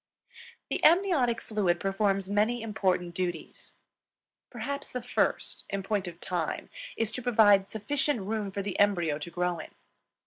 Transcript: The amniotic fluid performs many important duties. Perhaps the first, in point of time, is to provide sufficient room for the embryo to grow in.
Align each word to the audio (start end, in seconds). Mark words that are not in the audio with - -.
The 0.71 0.83
amniotic 0.83 1.39
fluid 1.39 1.79
performs 1.79 2.27
many 2.27 2.63
important 2.63 3.13
duties. 3.13 3.75
Perhaps 4.49 4.93
the 4.93 5.03
first, 5.03 5.63
in 5.69 5.83
point 5.83 6.07
of 6.07 6.19
time, 6.19 6.69
is 6.97 7.11
to 7.11 7.21
provide 7.21 7.71
sufficient 7.71 8.21
room 8.21 8.49
for 8.51 8.63
the 8.63 8.79
embryo 8.79 9.19
to 9.19 9.29
grow 9.29 9.59
in. 9.59 9.69